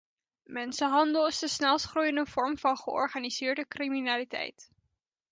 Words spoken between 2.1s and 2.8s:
vorm van